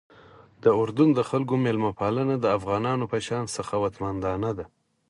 [0.63, 4.65] د اردن د خلکو میلمه پالنه د افغانانو په شان سخاوتمندانه ده.